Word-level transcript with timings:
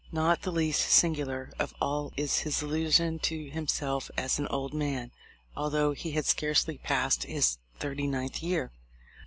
Not 0.11 0.41
the 0.41 0.51
least 0.51 0.81
singular 0.91 1.51
of 1.59 1.75
all 1.79 2.11
is 2.17 2.39
his 2.39 2.63
illusion 2.63 3.19
to 3.19 3.51
himself 3.51 4.09
as 4.17 4.39
an 4.39 4.47
old 4.47 4.73
man, 4.73 5.11
although 5.55 5.91
he 5.91 6.13
had 6.13 6.25
scarcely 6.25 6.79
passed 6.79 7.25
his 7.25 7.59
thirty 7.79 8.07
ninth 8.07 8.41
year. 8.41 8.71